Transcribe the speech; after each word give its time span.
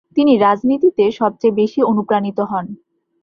তিনি 0.17 0.33
রাজনীতিতে 0.37 1.05
সবচেয়ে 1.11 1.57
বেশি 1.61 1.79
অনুপ্রানিত 1.83 2.39
হন। 2.41 2.65